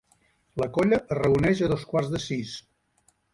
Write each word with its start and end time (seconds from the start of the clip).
La 0.61 0.67
colla 0.77 0.97
es 1.01 1.13
reuneix 1.19 1.61
a 1.67 1.69
dos 1.75 1.85
quarts 1.93 2.11
de 2.15 2.23
sis. 2.25 2.55